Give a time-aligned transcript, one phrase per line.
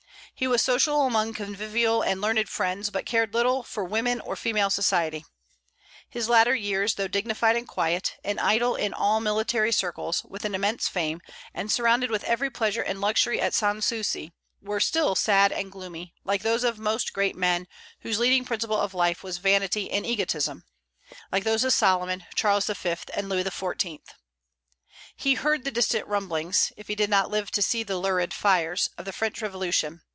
[0.33, 4.71] He was social among convivial and learned friends, but cared little for women or female
[4.71, 5.23] society.
[6.09, 10.55] His latter years, though dignified and quiet, an idol in all military circles, with an
[10.55, 11.21] immense fame,
[11.53, 16.15] and surrounded with every pleasure and luxury at Sans Souci, were still sad and gloomy,
[16.23, 17.67] like those of most great men
[17.99, 20.63] whose leading principle of life was vanity and egotism,
[21.31, 23.99] like those of Solomon, Charles V., and Louis XIV.
[25.15, 28.89] He heard the distant rumblings, if he did not live to see the lurid fires,
[28.97, 30.01] of the French Revolution.